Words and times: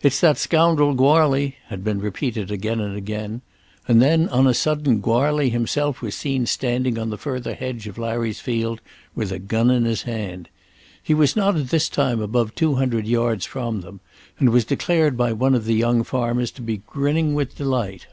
"It's 0.00 0.18
that 0.20 0.38
scoundrel 0.38 0.92
Goarly" 0.92 1.54
had 1.66 1.84
been 1.84 2.00
repeated 2.00 2.50
again 2.50 2.80
and 2.80 2.96
again; 2.96 3.42
and 3.86 4.02
then 4.02 4.28
on 4.30 4.48
a 4.48 4.54
sudden 4.54 5.00
Goarly 5.00 5.50
himself 5.50 6.02
was 6.02 6.16
seen 6.16 6.46
standing 6.46 6.98
on 6.98 7.10
the 7.10 7.16
further 7.16 7.54
hedge 7.54 7.86
of 7.86 7.96
Larry's 7.96 8.40
field 8.40 8.80
with 9.14 9.30
a 9.30 9.38
gun 9.38 9.70
in 9.70 9.84
his 9.84 10.02
hand. 10.02 10.48
He 11.00 11.14
was 11.14 11.36
not 11.36 11.54
at 11.54 11.68
this 11.70 11.88
time 11.88 12.20
above 12.20 12.56
two 12.56 12.74
hundred 12.74 13.06
yards 13.06 13.46
from 13.46 13.82
them, 13.82 14.00
and 14.36 14.50
was 14.50 14.64
declared 14.64 15.16
by 15.16 15.32
one 15.32 15.54
of 15.54 15.64
the 15.64 15.74
young 15.74 16.02
farmers 16.02 16.50
to 16.58 16.60
be 16.62 16.78
grinning 16.88 17.32
with 17.34 17.54
delight. 17.56 18.08